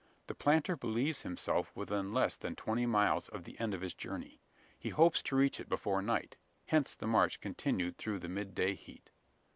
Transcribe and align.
The 0.25 0.33
planter 0.33 0.75
believes 0.75 1.21
himself 1.21 1.71
within 1.75 2.11
less 2.11 2.35
than 2.35 2.55
twenty 2.55 2.87
miles 2.87 3.27
of 3.29 3.43
the 3.43 3.59
end 3.59 3.75
of 3.75 3.81
his 3.81 3.93
journey. 3.93 4.39
He 4.79 4.89
hopes 4.89 5.21
to 5.21 5.35
reach 5.35 5.59
it 5.59 5.69
before 5.69 6.01
night: 6.01 6.37
hence 6.65 6.95
the 6.95 7.05
march 7.05 7.39
continued 7.39 7.99
through 7.99 8.17
the 8.17 8.27
mid 8.27 8.55
day 8.55 8.73
heat. 8.73 9.11